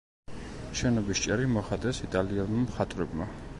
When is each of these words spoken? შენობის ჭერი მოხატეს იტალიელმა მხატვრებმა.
შენობის 0.79 1.21
ჭერი 1.27 1.45
მოხატეს 1.57 2.01
იტალიელმა 2.09 2.65
მხატვრებმა. 2.65 3.33